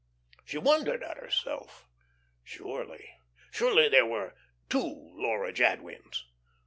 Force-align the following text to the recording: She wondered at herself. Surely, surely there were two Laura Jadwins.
She 0.43 0.57
wondered 0.57 1.03
at 1.03 1.17
herself. 1.17 1.87
Surely, 2.43 3.07
surely 3.51 3.87
there 3.87 4.07
were 4.07 4.35
two 4.67 5.11
Laura 5.13 5.53
Jadwins. 5.53 6.25